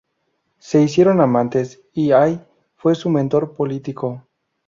Se 0.57 0.81
hicieron 0.81 1.21
amantes, 1.21 1.79
y 1.93 2.11
Hay 2.11 2.43
fue 2.75 2.95
su 2.95 3.11
mentor 3.11 3.53
político. 3.53 4.27